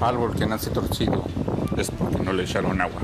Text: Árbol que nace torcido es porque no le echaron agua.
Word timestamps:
Árbol 0.00 0.34
que 0.34 0.46
nace 0.46 0.70
torcido 0.70 1.24
es 1.76 1.90
porque 1.90 2.18
no 2.18 2.32
le 2.32 2.44
echaron 2.44 2.80
agua. 2.80 3.00